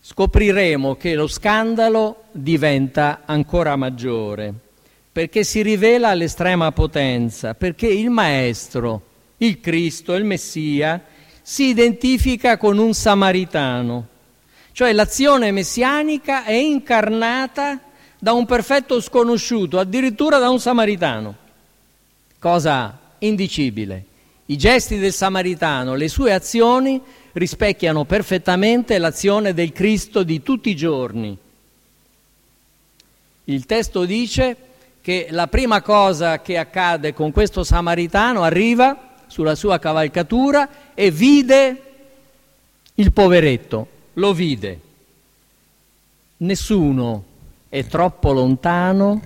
Scopriremo 0.00 0.96
che 0.96 1.14
lo 1.14 1.26
scandalo 1.26 2.24
diventa 2.32 3.22
ancora 3.24 3.76
maggiore 3.76 4.54
perché 5.16 5.44
si 5.44 5.62
rivela 5.62 6.10
all'estrema 6.10 6.72
potenza, 6.72 7.54
perché 7.54 7.86
il 7.86 8.10
Maestro, 8.10 9.00
il 9.38 9.60
Cristo, 9.60 10.12
il 10.12 10.24
Messia, 10.24 11.02
si 11.48 11.68
identifica 11.68 12.56
con 12.56 12.76
un 12.76 12.92
samaritano, 12.92 14.08
cioè 14.72 14.92
l'azione 14.92 15.52
messianica 15.52 16.42
è 16.42 16.54
incarnata 16.54 17.78
da 18.18 18.32
un 18.32 18.44
perfetto 18.46 19.00
sconosciuto, 19.00 19.78
addirittura 19.78 20.38
da 20.38 20.50
un 20.50 20.58
samaritano, 20.58 21.36
cosa 22.40 22.98
indicibile. 23.18 24.04
I 24.46 24.56
gesti 24.58 24.98
del 24.98 25.12
samaritano, 25.12 25.94
le 25.94 26.08
sue 26.08 26.32
azioni 26.32 27.00
rispecchiano 27.34 28.04
perfettamente 28.04 28.98
l'azione 28.98 29.54
del 29.54 29.70
Cristo 29.70 30.24
di 30.24 30.42
tutti 30.42 30.70
i 30.70 30.76
giorni. 30.76 31.38
Il 33.44 33.66
testo 33.66 34.04
dice 34.04 34.56
che 35.00 35.28
la 35.30 35.46
prima 35.46 35.80
cosa 35.80 36.40
che 36.40 36.58
accade 36.58 37.14
con 37.14 37.30
questo 37.30 37.62
samaritano 37.62 38.42
arriva 38.42 39.14
sulla 39.28 39.54
sua 39.54 39.78
cavalcatura 39.78 40.85
e 40.98 41.10
vide 41.10 41.82
il 42.94 43.12
poveretto, 43.12 43.86
lo 44.14 44.32
vide. 44.32 44.80
Nessuno 46.38 47.24
è 47.68 47.84
troppo 47.84 48.32
lontano, 48.32 49.20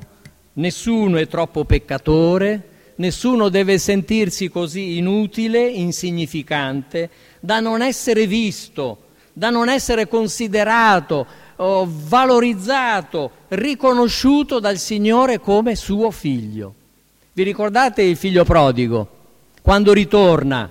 nessuno 0.54 1.16
è 1.18 1.28
troppo 1.28 1.64
peccatore, 1.64 2.68
nessuno 2.96 3.48
deve 3.48 3.78
sentirsi 3.78 4.48
così 4.48 4.96
inutile, 4.96 5.68
insignificante, 5.68 7.08
da 7.38 7.60
non 7.60 7.82
essere 7.82 8.26
visto, 8.26 9.04
da 9.32 9.50
non 9.50 9.68
essere 9.68 10.08
considerato, 10.08 11.24
valorizzato, 11.56 13.30
riconosciuto 13.48 14.58
dal 14.58 14.78
Signore 14.78 15.38
come 15.38 15.76
suo 15.76 16.10
figlio. 16.10 16.74
Vi 17.32 17.44
ricordate 17.44 18.02
il 18.02 18.16
figlio 18.16 18.42
prodigo? 18.42 19.08
Quando 19.62 19.92
ritorna, 19.92 20.68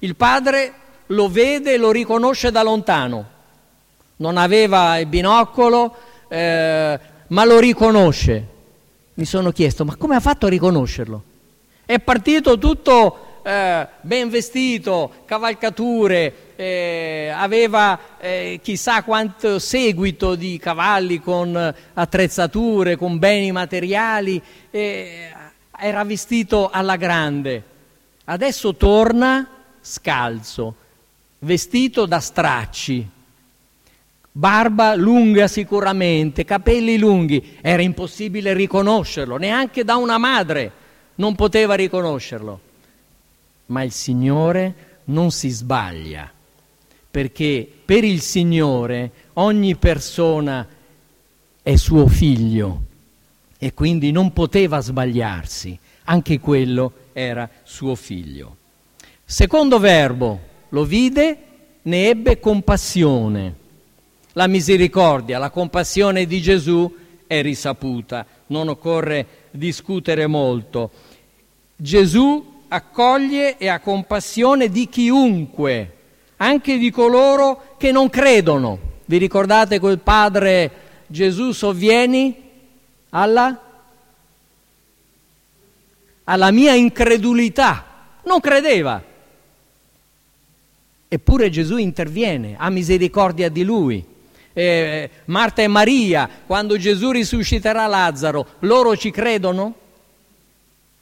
il 0.00 0.16
padre 0.16 0.72
lo 1.06 1.28
vede 1.28 1.74
e 1.74 1.76
lo 1.76 1.90
riconosce 1.90 2.50
da 2.50 2.62
lontano. 2.62 3.36
Non 4.16 4.36
aveva 4.36 4.98
il 4.98 5.06
binocolo, 5.06 5.96
eh, 6.28 7.00
ma 7.26 7.44
lo 7.44 7.58
riconosce. 7.58 8.46
Mi 9.14 9.24
sono 9.24 9.50
chiesto, 9.50 9.84
ma 9.84 9.96
come 9.96 10.16
ha 10.16 10.20
fatto 10.20 10.46
a 10.46 10.48
riconoscerlo? 10.48 11.22
È 11.84 11.98
partito 11.98 12.58
tutto 12.58 13.40
eh, 13.42 13.88
ben 14.02 14.28
vestito, 14.28 15.10
cavalcature, 15.24 16.54
eh, 16.54 17.32
aveva 17.34 17.98
eh, 18.18 18.60
chissà 18.62 19.02
quanto 19.02 19.58
seguito 19.58 20.34
di 20.34 20.58
cavalli 20.58 21.20
con 21.20 21.74
attrezzature, 21.94 22.96
con 22.96 23.18
beni 23.18 23.50
materiali, 23.50 24.40
era 24.70 26.04
vestito 26.04 26.68
alla 26.70 26.96
grande. 26.96 27.62
Adesso 28.24 28.74
torna 28.74 29.57
scalzo, 29.88 30.74
vestito 31.40 32.06
da 32.06 32.20
stracci, 32.20 33.08
barba 34.30 34.94
lunga 34.94 35.48
sicuramente, 35.48 36.44
capelli 36.44 36.98
lunghi, 36.98 37.58
era 37.60 37.82
impossibile 37.82 38.52
riconoscerlo, 38.52 39.36
neanche 39.36 39.84
da 39.84 39.96
una 39.96 40.18
madre 40.18 40.72
non 41.16 41.34
poteva 41.34 41.74
riconoscerlo 41.74 42.66
ma 43.68 43.82
il 43.82 43.92
Signore 43.92 45.00
non 45.04 45.30
si 45.30 45.48
sbaglia, 45.48 46.30
perché 47.10 47.70
per 47.84 48.04
il 48.04 48.20
Signore 48.20 49.10
ogni 49.34 49.76
persona 49.76 50.66
è 51.62 51.76
suo 51.76 52.06
figlio 52.06 52.82
e 53.58 53.74
quindi 53.74 54.10
non 54.10 54.32
poteva 54.32 54.80
sbagliarsi, 54.80 55.78
anche 56.04 56.38
quello 56.38 56.92
era 57.12 57.48
suo 57.62 57.94
figlio. 57.94 58.56
Secondo 59.30 59.78
verbo, 59.78 60.40
lo 60.70 60.84
vide, 60.84 61.36
ne 61.82 62.08
ebbe 62.08 62.40
compassione. 62.40 63.54
La 64.32 64.46
misericordia, 64.46 65.38
la 65.38 65.50
compassione 65.50 66.24
di 66.24 66.40
Gesù 66.40 66.90
è 67.26 67.42
risaputa, 67.42 68.24
non 68.46 68.68
occorre 68.68 69.26
discutere 69.50 70.26
molto. 70.26 70.90
Gesù 71.76 72.62
accoglie 72.68 73.58
e 73.58 73.68
ha 73.68 73.80
compassione 73.80 74.70
di 74.70 74.88
chiunque, 74.88 75.96
anche 76.38 76.78
di 76.78 76.90
coloro 76.90 77.74
che 77.76 77.92
non 77.92 78.08
credono. 78.08 78.78
Vi 79.04 79.18
ricordate 79.18 79.78
quel 79.78 79.98
padre 79.98 80.70
Gesù 81.06 81.52
sovvieni 81.52 82.34
alla, 83.10 83.60
alla 86.24 86.50
mia 86.50 86.72
incredulità? 86.72 87.84
Non 88.24 88.40
credeva. 88.40 89.07
Eppure 91.08 91.48
Gesù 91.48 91.78
interviene, 91.78 92.54
ha 92.58 92.68
misericordia 92.68 93.48
di 93.48 93.64
lui. 93.64 94.04
Eh, 94.52 95.10
Marta 95.26 95.62
e 95.62 95.68
Maria, 95.68 96.28
quando 96.46 96.76
Gesù 96.76 97.10
risusciterà 97.10 97.86
Lazzaro, 97.86 98.46
loro 98.60 98.94
ci 98.94 99.10
credono? 99.10 99.74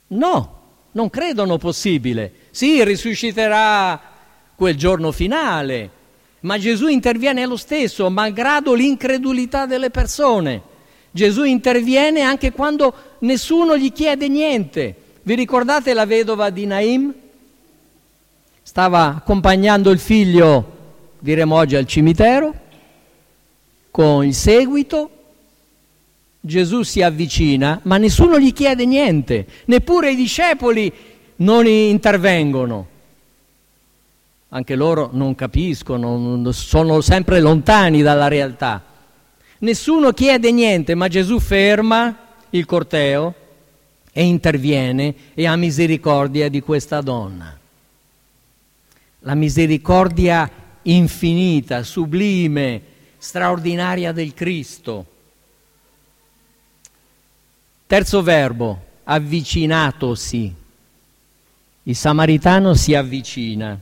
No, 0.08 0.60
non 0.92 1.10
credono 1.10 1.58
possibile. 1.58 2.32
Sì, 2.50 2.84
risusciterà 2.84 4.00
quel 4.54 4.76
giorno 4.76 5.10
finale, 5.10 5.90
ma 6.40 6.56
Gesù 6.56 6.86
interviene 6.86 7.44
lo 7.44 7.56
stesso, 7.56 8.08
malgrado 8.08 8.74
l'incredulità 8.74 9.66
delle 9.66 9.90
persone. 9.90 10.62
Gesù 11.10 11.42
interviene 11.42 12.20
anche 12.20 12.52
quando 12.52 12.94
nessuno 13.20 13.76
gli 13.76 13.92
chiede 13.92 14.28
niente. 14.28 14.94
Vi 15.22 15.34
ricordate 15.34 15.92
la 15.94 16.06
vedova 16.06 16.50
di 16.50 16.66
Naim? 16.66 17.14
Stava 18.66 19.14
accompagnando 19.14 19.92
il 19.92 20.00
figlio, 20.00 20.72
diremo 21.20 21.54
oggi, 21.54 21.76
al 21.76 21.86
cimitero, 21.86 22.52
con 23.92 24.26
il 24.26 24.34
seguito 24.34 25.08
Gesù 26.40 26.82
si 26.82 27.00
avvicina, 27.00 27.78
ma 27.84 27.96
nessuno 27.96 28.40
gli 28.40 28.52
chiede 28.52 28.84
niente, 28.84 29.46
neppure 29.66 30.10
i 30.10 30.16
discepoli 30.16 30.92
non 31.36 31.64
intervengono. 31.68 32.88
Anche 34.48 34.74
loro 34.74 35.10
non 35.12 35.36
capiscono, 35.36 36.50
sono 36.52 37.00
sempre 37.02 37.38
lontani 37.38 38.02
dalla 38.02 38.26
realtà. 38.26 38.82
Nessuno 39.58 40.10
chiede 40.10 40.50
niente, 40.50 40.96
ma 40.96 41.06
Gesù 41.06 41.38
ferma 41.38 42.18
il 42.50 42.66
corteo 42.66 43.32
e 44.12 44.24
interviene 44.24 45.14
e 45.34 45.46
ha 45.46 45.54
misericordia 45.54 46.48
di 46.48 46.60
questa 46.60 47.00
donna. 47.00 47.60
La 49.26 49.34
misericordia 49.34 50.48
infinita, 50.82 51.82
sublime, 51.82 52.80
straordinaria 53.18 54.12
del 54.12 54.32
Cristo 54.32 55.06
Terzo 57.88 58.20
verbo, 58.20 58.82
avvicinatosi. 59.04 60.52
Il 61.84 61.94
samaritano 61.94 62.74
si 62.74 62.96
avvicina. 62.96 63.78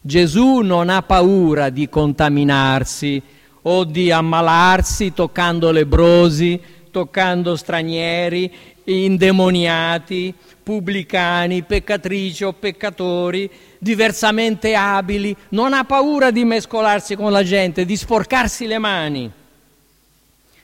Gesù 0.00 0.60
non 0.60 0.88
ha 0.88 1.02
paura 1.02 1.68
di 1.68 1.88
contaminarsi 1.88 3.20
o 3.62 3.82
di 3.82 4.12
ammalarsi 4.12 5.12
toccando 5.12 5.72
lebrosi, 5.72 6.60
toccando 6.92 7.56
stranieri, 7.56 8.48
indemoniati, 8.84 10.32
pubblicani, 10.68 11.62
peccatrici 11.62 12.44
o 12.44 12.52
peccatori, 12.52 13.50
diversamente 13.78 14.74
abili. 14.74 15.34
Non 15.50 15.72
ha 15.72 15.84
paura 15.84 16.30
di 16.30 16.44
mescolarsi 16.44 17.16
con 17.16 17.32
la 17.32 17.42
gente, 17.42 17.86
di 17.86 17.96
sporcarsi 17.96 18.66
le 18.66 18.76
mani. 18.76 19.32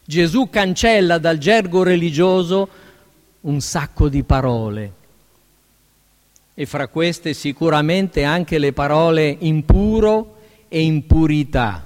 Gesù 0.05 0.51
cancella 0.51 1.17
dal 1.17 1.39
gergo 1.39 1.83
religioso 1.83 2.69
un 3.41 3.63
sacco 3.63 4.11
di 4.11 4.23
parole 4.25 4.93
e 6.53 6.67
fra 6.67 6.89
queste 6.89 7.33
sicuramente 7.33 8.25
anche 8.25 8.59
le 8.59 8.75
parole 8.75 9.35
impuro 9.41 10.37
e 10.69 10.83
impurità. 10.83 11.83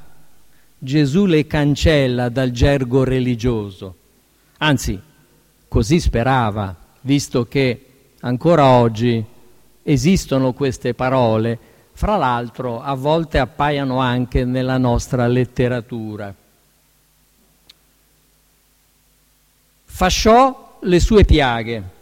Gesù 0.77 1.25
le 1.25 1.47
cancella 1.47 2.29
dal 2.29 2.51
gergo 2.51 3.05
religioso. 3.05 3.95
Anzi, 4.59 5.01
così 5.69 6.01
sperava, 6.01 6.75
visto 7.03 7.47
che 7.47 7.83
ancora 8.21 8.67
oggi 8.67 9.25
esistono 9.83 10.53
queste 10.53 10.95
parole, 10.95 11.59
fra 11.93 12.17
l'altro 12.17 12.81
a 12.81 12.95
volte 12.95 13.39
appaiono 13.39 13.99
anche 13.99 14.45
nella 14.45 14.79
nostra 14.79 15.27
letteratura. 15.27 16.35
Fasciò 19.85 20.79
le 20.81 21.01
sue 21.01 21.25
piaghe, 21.25 21.97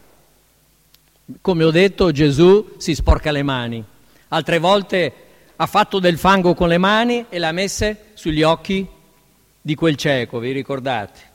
Come 1.41 1.65
ho 1.65 1.73
detto, 1.73 2.13
Gesù 2.13 2.75
si 2.79 2.95
sporca 2.95 3.33
le 3.33 3.43
mani. 3.43 3.85
Altre 4.29 4.59
volte 4.59 5.13
ha 5.57 5.67
fatto 5.67 5.99
del 5.99 6.19
fango 6.19 6.55
con 6.55 6.69
le 6.69 6.79
mani 6.79 7.27
e 7.29 7.39
l'ha 7.39 7.51
messe 7.51 8.11
sugli 8.15 8.43
occhi 8.43 8.87
di 9.61 9.75
quel 9.75 9.97
cieco, 9.97 10.39
vi 10.39 10.53
ricordate? 10.53 11.26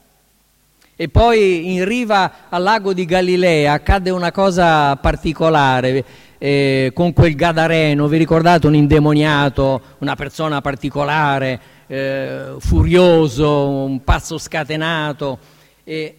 E 0.94 1.08
poi 1.08 1.72
in 1.72 1.84
riva 1.84 2.48
al 2.48 2.62
lago 2.62 2.92
di 2.92 3.04
Galilea 3.04 3.72
accade 3.72 4.10
una 4.10 4.30
cosa 4.30 4.94
particolare 4.96 6.04
eh, 6.44 6.90
con 6.92 7.12
quel 7.12 7.36
Gadareno, 7.36 8.08
vi 8.08 8.18
ricordate 8.18 8.66
un 8.66 8.74
indemoniato, 8.74 9.80
una 9.98 10.16
persona 10.16 10.60
particolare, 10.60 11.60
eh, 11.86 12.54
furioso, 12.58 13.68
un 13.68 14.02
pazzo 14.02 14.38
scatenato. 14.38 15.38
E 15.84 16.16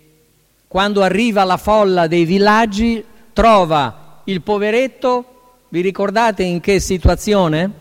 quando 0.65 1.03
arriva 1.03 1.43
la 1.43 1.57
folla 1.57 2.07
dei 2.07 2.23
villaggi 2.23 3.03
trova 3.33 4.21
il 4.23 4.41
poveretto, 4.41 5.25
vi 5.67 5.81
ricordate 5.81 6.43
in 6.43 6.61
che 6.61 6.79
situazione? 6.79 7.71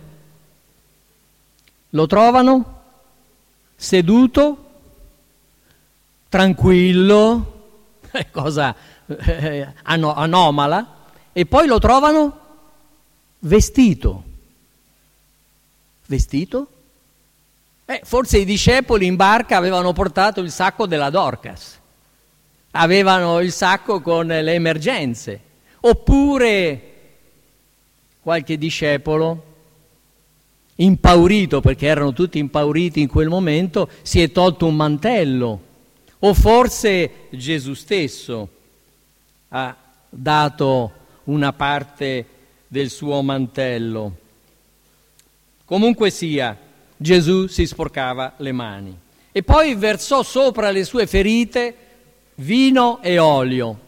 Lo 1.90 2.06
trovano 2.08 2.80
seduto 3.76 4.61
tranquillo, 6.32 8.00
cosa 8.32 8.74
eh, 9.06 9.68
anomala, 9.82 10.94
e 11.30 11.44
poi 11.44 11.66
lo 11.66 11.78
trovano 11.78 12.38
vestito. 13.40 14.22
Vestito? 16.06 16.66
Eh, 17.84 18.00
forse 18.04 18.38
i 18.38 18.46
discepoli 18.46 19.04
in 19.04 19.16
barca 19.16 19.58
avevano 19.58 19.92
portato 19.92 20.40
il 20.40 20.50
sacco 20.50 20.86
della 20.86 21.10
Dorcas, 21.10 21.78
avevano 22.70 23.40
il 23.40 23.52
sacco 23.52 24.00
con 24.00 24.26
le 24.26 24.54
emergenze, 24.54 25.38
oppure 25.80 26.92
qualche 28.22 28.56
discepolo 28.56 29.44
impaurito, 30.76 31.60
perché 31.60 31.88
erano 31.88 32.14
tutti 32.14 32.38
impauriti 32.38 33.02
in 33.02 33.08
quel 33.08 33.28
momento, 33.28 33.90
si 34.00 34.22
è 34.22 34.32
tolto 34.32 34.64
un 34.64 34.76
mantello 34.76 35.70
o 36.24 36.34
forse 36.34 37.28
Gesù 37.30 37.74
stesso 37.74 38.48
ha 39.48 39.76
dato 40.08 40.92
una 41.24 41.52
parte 41.52 42.26
del 42.68 42.90
suo 42.90 43.22
mantello. 43.22 44.16
Comunque 45.64 46.10
sia, 46.10 46.56
Gesù 46.96 47.48
si 47.48 47.66
sporcava 47.66 48.34
le 48.36 48.52
mani 48.52 48.96
e 49.32 49.42
poi 49.42 49.74
versò 49.74 50.22
sopra 50.22 50.70
le 50.70 50.84
sue 50.84 51.06
ferite 51.06 51.74
vino 52.36 53.02
e 53.02 53.18
olio. 53.18 53.78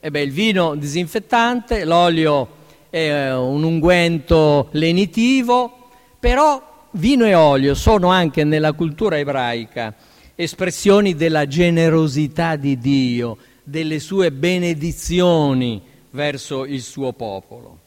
E 0.00 0.10
beh, 0.10 0.22
il 0.22 0.32
vino 0.32 0.76
disinfettante, 0.76 1.84
l'olio 1.84 2.54
è 2.88 3.32
un 3.32 3.62
unguento 3.64 4.68
lenitivo, 4.72 5.88
però 6.18 6.86
vino 6.92 7.26
e 7.26 7.34
olio 7.34 7.74
sono 7.74 8.08
anche 8.08 8.44
nella 8.44 8.72
cultura 8.72 9.18
ebraica 9.18 9.94
espressioni 10.36 11.14
della 11.14 11.48
generosità 11.48 12.56
di 12.56 12.78
Dio, 12.78 13.38
delle 13.64 13.98
sue 13.98 14.30
benedizioni 14.30 15.82
verso 16.10 16.64
il 16.64 16.82
suo 16.82 17.12
popolo. 17.12 17.78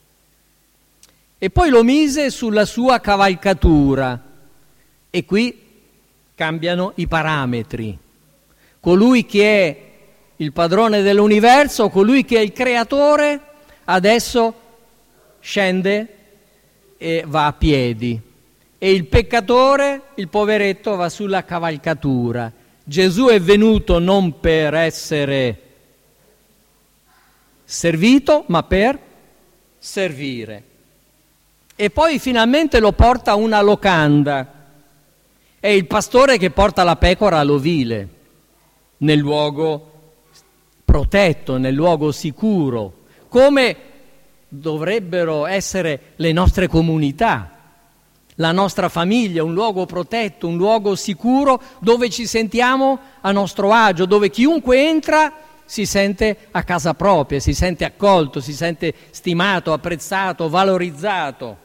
E 1.37 1.49
poi 1.51 1.69
lo 1.69 1.83
mise 1.83 2.31
sulla 2.31 2.65
sua 2.65 2.99
cavalcatura 2.99 4.21
e 5.09 5.25
qui 5.25 5.57
cambiano 6.35 6.93
i 6.95 7.07
parametri. 7.07 7.97
Colui 8.81 9.25
che 9.25 9.67
è 9.67 9.87
il 10.37 10.51
padrone 10.51 11.01
dell'universo, 11.01 11.89
colui 11.89 12.25
che 12.25 12.37
è 12.37 12.41
il 12.41 12.51
creatore, 12.51 13.41
adesso 13.85 14.53
scende 15.39 16.15
e 16.97 17.23
va 17.25 17.45
a 17.45 17.53
piedi 17.53 18.27
e 18.81 18.93
il 18.93 19.07
peccatore, 19.07 20.03
il 20.15 20.29
poveretto, 20.29 20.95
va 20.95 21.09
sulla 21.09 21.43
cavalcatura. 21.43 22.49
Gesù 22.81 23.25
è 23.25 23.39
venuto 23.41 23.99
non 23.99 24.39
per 24.39 24.73
essere 24.73 25.61
servito, 27.65 28.45
ma 28.47 28.63
per 28.63 28.97
servire. 29.77 30.63
E 31.75 31.89
poi 31.89 32.19
finalmente 32.19 32.79
lo 32.79 32.93
porta 32.93 33.31
a 33.31 33.35
una 33.35 33.61
locanda. 33.61 34.53
È 35.59 35.67
il 35.67 35.85
pastore 35.85 36.37
che 36.37 36.49
porta 36.49 36.83
la 36.83 36.95
pecora 36.95 37.39
all'ovile, 37.39 38.07
nel 38.99 39.19
luogo 39.19 39.91
protetto, 40.85 41.57
nel 41.57 41.73
luogo 41.73 42.13
sicuro, 42.13 42.93
come 43.27 43.75
dovrebbero 44.47 45.45
essere 45.45 46.13
le 46.15 46.31
nostre 46.31 46.69
comunità 46.69 47.58
la 48.39 48.51
nostra 48.51 48.89
famiglia, 48.89 49.43
un 49.43 49.53
luogo 49.53 49.85
protetto, 49.85 50.47
un 50.47 50.55
luogo 50.55 50.95
sicuro 50.95 51.61
dove 51.79 52.09
ci 52.09 52.25
sentiamo 52.25 52.99
a 53.21 53.31
nostro 53.31 53.71
agio, 53.71 54.05
dove 54.05 54.29
chiunque 54.29 54.87
entra 54.87 55.31
si 55.65 55.85
sente 55.85 56.47
a 56.51 56.63
casa 56.63 56.93
propria, 56.93 57.39
si 57.39 57.53
sente 57.53 57.83
accolto, 57.83 58.39
si 58.39 58.53
sente 58.53 58.93
stimato, 59.11 59.73
apprezzato, 59.73 60.49
valorizzato. 60.49 61.57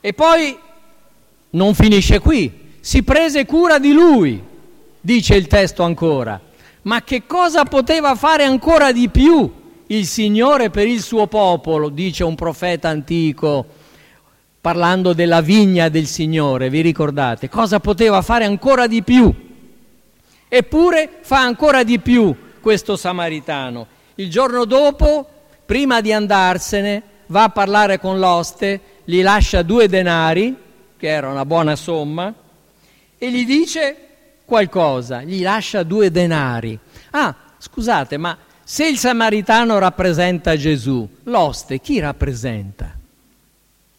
E 0.00 0.12
poi 0.12 0.58
non 1.50 1.74
finisce 1.74 2.18
qui, 2.18 2.72
si 2.80 3.02
prese 3.02 3.44
cura 3.44 3.78
di 3.78 3.92
lui, 3.92 4.42
dice 5.00 5.34
il 5.34 5.46
testo 5.46 5.82
ancora. 5.82 6.40
Ma 6.82 7.02
che 7.02 7.26
cosa 7.26 7.64
poteva 7.64 8.14
fare 8.14 8.44
ancora 8.44 8.92
di 8.92 9.08
più 9.10 9.52
il 9.88 10.06
Signore 10.06 10.70
per 10.70 10.88
il 10.88 11.02
suo 11.02 11.26
popolo, 11.26 11.90
dice 11.90 12.24
un 12.24 12.34
profeta 12.34 12.88
antico 12.88 13.82
parlando 14.64 15.12
della 15.12 15.42
vigna 15.42 15.90
del 15.90 16.06
Signore, 16.06 16.70
vi 16.70 16.80
ricordate? 16.80 17.50
Cosa 17.50 17.80
poteva 17.80 18.22
fare 18.22 18.46
ancora 18.46 18.86
di 18.86 19.02
più? 19.02 19.30
Eppure 20.48 21.18
fa 21.20 21.40
ancora 21.40 21.84
di 21.84 21.98
più 21.98 22.34
questo 22.62 22.96
samaritano. 22.96 23.86
Il 24.14 24.30
giorno 24.30 24.64
dopo, 24.64 25.28
prima 25.66 26.00
di 26.00 26.14
andarsene, 26.14 27.02
va 27.26 27.42
a 27.42 27.48
parlare 27.50 28.00
con 28.00 28.18
l'oste, 28.18 28.80
gli 29.04 29.20
lascia 29.20 29.60
due 29.60 29.86
denari, 29.86 30.56
che 30.96 31.08
era 31.08 31.28
una 31.28 31.44
buona 31.44 31.76
somma, 31.76 32.32
e 33.18 33.30
gli 33.30 33.44
dice 33.44 33.96
qualcosa, 34.46 35.20
gli 35.24 35.42
lascia 35.42 35.82
due 35.82 36.10
denari. 36.10 36.78
Ah, 37.10 37.36
scusate, 37.58 38.16
ma 38.16 38.34
se 38.64 38.88
il 38.88 38.96
samaritano 38.96 39.78
rappresenta 39.78 40.56
Gesù, 40.56 41.06
l'oste 41.24 41.80
chi 41.80 41.98
rappresenta? 41.98 43.02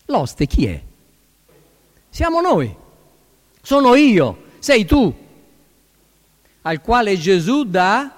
L'oste 0.06 0.46
chi 0.46 0.65
è? 0.65 0.82
Siamo 2.10 2.41
noi, 2.41 2.74
sono 3.62 3.96
io, 3.96 4.44
sei 4.60 4.86
tu, 4.86 5.13
al 6.62 6.82
quale 6.82 7.18
Gesù 7.18 7.63
dà 7.63 8.12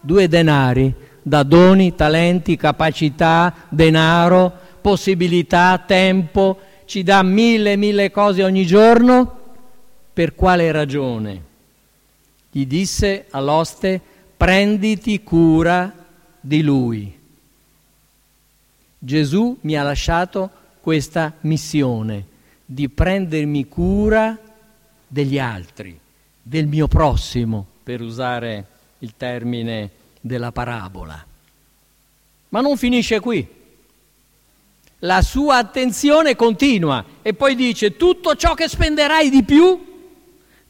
due 0.00 0.28
denari, 0.28 0.94
dà 1.22 1.42
doni, 1.42 1.94
talenti, 1.94 2.56
capacità, 2.56 3.54
denaro, 3.68 4.52
possibilità, 4.80 5.82
tempo, 5.84 6.58
ci 6.86 7.02
dà 7.02 7.22
mille, 7.22 7.76
mille 7.76 8.10
cose 8.10 8.42
ogni 8.42 8.64
giorno. 8.64 9.38
Per 10.12 10.34
quale 10.34 10.70
ragione? 10.72 11.42
Gli 12.50 12.66
disse 12.66 13.26
all'oste, 13.30 14.00
prenditi 14.36 15.22
cura 15.22 15.92
di 16.40 16.62
lui. 16.62 17.18
Gesù 18.98 19.58
mi 19.62 19.76
ha 19.76 19.82
lasciato 19.82 20.50
questa 20.86 21.32
missione 21.40 22.24
di 22.64 22.88
prendermi 22.88 23.66
cura 23.66 24.38
degli 25.08 25.36
altri, 25.36 25.98
del 26.40 26.68
mio 26.68 26.86
prossimo, 26.86 27.66
per 27.82 28.00
usare 28.00 28.66
il 29.00 29.14
termine 29.16 29.90
della 30.20 30.52
parabola. 30.52 31.26
Ma 32.50 32.60
non 32.60 32.76
finisce 32.76 33.18
qui. 33.18 33.44
La 35.00 35.22
sua 35.22 35.56
attenzione 35.56 36.36
continua 36.36 37.04
e 37.20 37.34
poi 37.34 37.56
dice 37.56 37.96
tutto 37.96 38.36
ciò 38.36 38.54
che 38.54 38.68
spenderai 38.68 39.28
di 39.28 39.42
più 39.42 40.12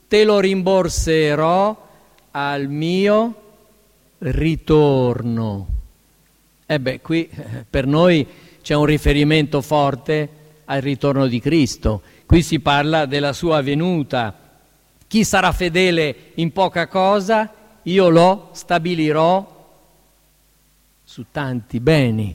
te 0.09 0.25
lo 0.25 0.41
rimborserò 0.41 1.89
al 2.31 2.69
mio 2.69 3.43
ritorno. 4.21 5.67
E 6.65 6.81
beh, 6.81 7.01
qui 7.03 7.29
eh, 7.29 7.67
per 7.69 7.87
noi 7.87 8.27
c'è 8.67 8.75
un 8.75 8.85
riferimento 8.85 9.63
forte 9.63 10.29
al 10.65 10.81
ritorno 10.81 11.29
di 11.29 11.39
Cristo. 11.39 12.03
Qui 12.27 12.43
si 12.43 12.59
parla 12.59 13.07
della 13.07 13.33
sua 13.33 13.63
venuta. 13.63 14.37
Chi 15.07 15.23
sarà 15.23 15.53
fedele 15.53 16.33
in 16.35 16.51
poca 16.51 16.89
cosa, 16.89 17.49
io 17.85 18.09
lo 18.09 18.49
stabilirò 18.55 19.69
su 21.05 21.27
tanti 21.31 21.79
beni. 21.79 22.35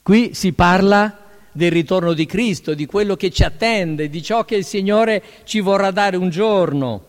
Qui 0.00 0.32
si 0.32 0.52
parla 0.52 1.18
del 1.50 1.72
ritorno 1.72 2.12
di 2.12 2.26
Cristo, 2.26 2.74
di 2.74 2.86
quello 2.86 3.16
che 3.16 3.30
ci 3.30 3.42
attende, 3.42 4.08
di 4.08 4.22
ciò 4.22 4.44
che 4.44 4.54
il 4.54 4.64
Signore 4.64 5.20
ci 5.42 5.58
vorrà 5.58 5.90
dare 5.90 6.16
un 6.16 6.30
giorno. 6.30 7.04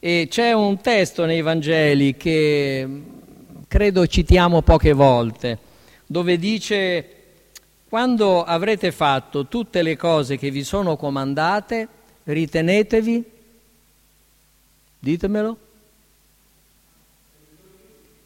E 0.00 0.26
c'è 0.28 0.50
un 0.50 0.80
testo 0.80 1.26
nei 1.26 1.42
Vangeli 1.42 2.16
che 2.16 2.88
credo 3.68 4.04
citiamo 4.08 4.62
poche 4.62 4.92
volte, 4.92 5.58
dove 6.06 6.38
dice 6.38 7.08
quando 7.88 8.42
avrete 8.42 8.90
fatto 8.90 9.46
tutte 9.46 9.82
le 9.82 9.96
cose 9.96 10.36
che 10.36 10.50
vi 10.50 10.64
sono 10.64 10.96
comandate, 10.96 11.86
ritenetevi, 12.24 13.24
ditemelo, 14.98 15.58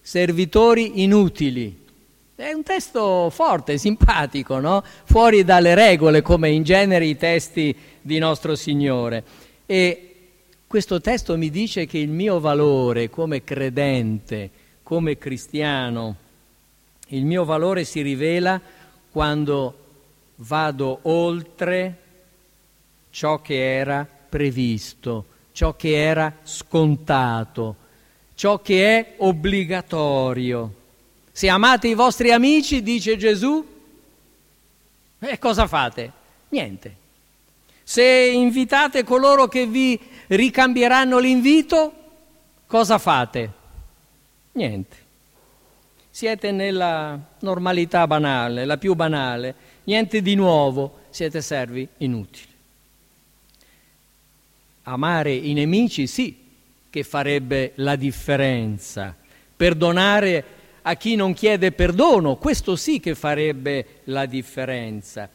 servitori 0.00 1.02
inutili. 1.02 1.86
È 2.34 2.52
un 2.52 2.62
testo 2.62 3.28
forte, 3.30 3.76
simpatico, 3.76 4.58
no? 4.58 4.82
Fuori 5.04 5.44
dalle 5.44 5.74
regole, 5.74 6.22
come 6.22 6.48
in 6.48 6.62
genere 6.62 7.04
i 7.04 7.18
testi 7.18 7.76
di 8.00 8.18
nostro 8.18 8.54
Signore. 8.54 9.22
E 9.66 10.14
questo 10.66 11.00
testo 11.00 11.36
mi 11.36 11.50
dice 11.50 11.84
che 11.84 11.98
il 11.98 12.08
mio 12.08 12.40
valore 12.40 13.10
come 13.10 13.44
credente, 13.44 14.50
come 14.82 15.18
cristiano, 15.18 16.16
il 17.08 17.24
mio 17.24 17.44
valore 17.44 17.84
si 17.84 18.02
rivela 18.02 18.60
quando 19.10 19.86
vado 20.36 21.00
oltre 21.02 22.02
ciò 23.10 23.40
che 23.40 23.76
era 23.76 24.06
previsto, 24.28 25.24
ciò 25.52 25.74
che 25.74 25.96
era 25.96 26.32
scontato, 26.42 27.76
ciò 28.34 28.60
che 28.60 28.98
è 28.98 29.14
obbligatorio. 29.18 30.74
Se 31.32 31.48
amate 31.48 31.88
i 31.88 31.94
vostri 31.94 32.30
amici, 32.30 32.82
dice 32.82 33.16
Gesù, 33.16 33.64
e 35.20 35.26
eh, 35.26 35.38
cosa 35.38 35.66
fate? 35.66 36.12
Niente. 36.50 36.96
Se 37.82 38.02
invitate 38.02 39.02
coloro 39.02 39.48
che 39.48 39.66
vi 39.66 39.98
ricambieranno 40.28 41.18
l'invito, 41.18 41.92
cosa 42.66 42.98
fate? 42.98 43.52
Niente. 44.52 45.06
Siete 46.18 46.50
nella 46.50 47.16
normalità 47.42 48.08
banale, 48.08 48.64
la 48.64 48.76
più 48.76 48.94
banale, 48.94 49.54
niente 49.84 50.20
di 50.20 50.34
nuovo, 50.34 51.02
siete 51.10 51.40
servi 51.40 51.86
inutili. 51.98 52.48
Amare 54.82 55.32
i 55.32 55.52
nemici 55.52 56.08
sì 56.08 56.36
che 56.90 57.04
farebbe 57.04 57.70
la 57.76 57.94
differenza. 57.94 59.14
Perdonare 59.54 60.44
a 60.82 60.96
chi 60.96 61.14
non 61.14 61.34
chiede 61.34 61.70
perdono, 61.70 62.34
questo 62.34 62.74
sì 62.74 62.98
che 62.98 63.14
farebbe 63.14 64.00
la 64.06 64.26
differenza. 64.26 65.30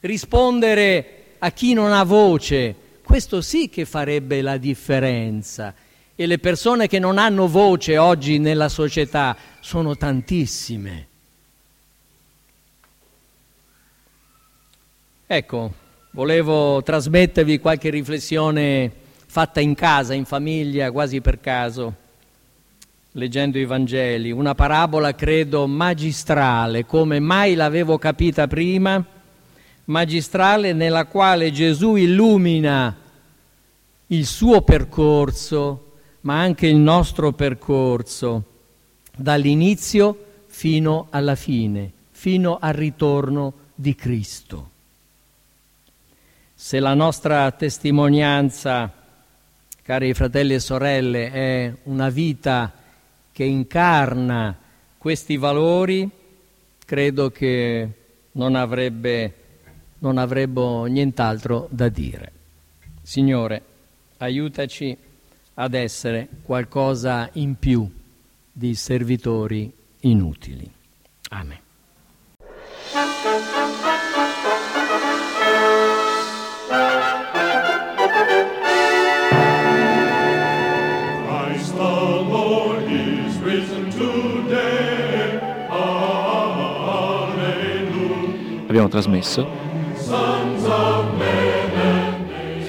Rispondere 0.00 1.36
a 1.38 1.50
chi 1.52 1.72
non 1.72 1.90
ha 1.90 2.04
voce, 2.04 2.74
questo 3.02 3.40
sì 3.40 3.70
che 3.70 3.86
farebbe 3.86 4.42
la 4.42 4.58
differenza. 4.58 5.74
E 6.20 6.26
le 6.26 6.38
persone 6.38 6.86
che 6.86 6.98
non 6.98 7.16
hanno 7.16 7.48
voce 7.48 7.96
oggi 7.96 8.36
nella 8.36 8.68
società 8.68 9.34
sono 9.60 9.96
tantissime. 9.96 11.06
Ecco, 15.26 15.72
volevo 16.10 16.82
trasmettervi 16.82 17.58
qualche 17.58 17.88
riflessione 17.88 18.92
fatta 19.24 19.60
in 19.60 19.74
casa, 19.74 20.12
in 20.12 20.26
famiglia, 20.26 20.92
quasi 20.92 21.22
per 21.22 21.40
caso, 21.40 21.94
leggendo 23.12 23.56
i 23.56 23.64
Vangeli. 23.64 24.30
Una 24.30 24.54
parabola, 24.54 25.14
credo, 25.14 25.66
magistrale, 25.66 26.84
come 26.84 27.18
mai 27.18 27.54
l'avevo 27.54 27.96
capita 27.96 28.46
prima 28.46 29.02
magistrale 29.86 30.74
nella 30.74 31.06
quale 31.06 31.50
Gesù 31.50 31.96
illumina 31.96 32.94
il 34.08 34.26
suo 34.26 34.60
percorso, 34.60 35.84
ma 36.22 36.40
anche 36.40 36.66
il 36.66 36.76
nostro 36.76 37.32
percorso, 37.32 38.44
dall'inizio 39.16 40.24
fino 40.46 41.06
alla 41.10 41.34
fine, 41.34 41.92
fino 42.10 42.58
al 42.60 42.74
ritorno 42.74 43.52
di 43.74 43.94
Cristo. 43.94 44.70
Se 46.54 46.78
la 46.78 46.94
nostra 46.94 47.50
testimonianza, 47.52 48.92
cari 49.82 50.12
fratelli 50.12 50.54
e 50.54 50.60
sorelle, 50.60 51.30
è 51.30 51.74
una 51.84 52.10
vita 52.10 52.72
che 53.32 53.44
incarna 53.44 54.56
questi 54.98 55.36
valori, 55.36 56.08
credo 56.84 57.30
che 57.30 57.88
non 58.32 58.54
avrebbe 58.54 59.34
non 60.00 60.18
avremmo 60.18 60.84
nient'altro 60.84 61.68
da 61.70 61.88
dire. 61.88 62.32
Signore, 63.02 63.62
aiutaci 64.18 64.96
ad 65.54 65.74
essere 65.74 66.28
qualcosa 66.42 67.28
in 67.34 67.56
più 67.58 67.88
di 68.52 68.74
servitori 68.74 69.72
inutili. 70.00 70.70
Amen. 71.30 71.58
Abbiamo 88.66 88.88
trasmesso 88.88 89.60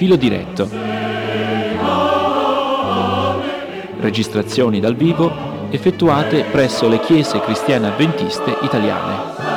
Filo 0.02 0.16
diretto. 0.16 0.91
Registrazioni 4.02 4.80
dal 4.80 4.96
vivo 4.96 5.30
effettuate 5.70 6.42
presso 6.50 6.88
le 6.88 6.98
chiese 6.98 7.38
cristiane 7.38 7.86
avventiste 7.86 8.52
italiane. 8.62 9.51